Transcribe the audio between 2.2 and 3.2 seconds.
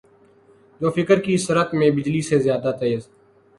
سے زیادہ تیز